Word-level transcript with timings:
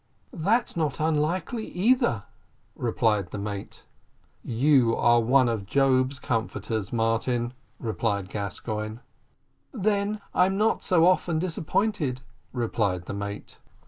"That's 0.33 0.75
not 0.75 0.99
unlikely 0.99 1.67
either," 1.73 2.23
replied 2.75 3.29
the 3.29 3.37
mate. 3.37 3.83
"You 4.43 4.95
are 4.95 5.21
one 5.21 5.47
of 5.47 5.67
Job's 5.67 6.17
Comforters, 6.17 6.91
Martin," 6.91 7.53
replied 7.77 8.27
Gascoigne. 8.27 8.97
"Then 9.71 10.19
I'm 10.33 10.57
not 10.57 10.81
so 10.81 11.05
often 11.05 11.37
disappointed," 11.37 12.21
replied 12.51 13.05
the 13.05 13.13
mate. 13.13 13.59